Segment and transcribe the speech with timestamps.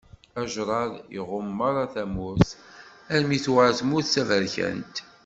[0.41, 2.49] Ajṛad iɣumm meṛṛa tamurt
[3.13, 4.95] armi i tuɣal tmurt d taberkant.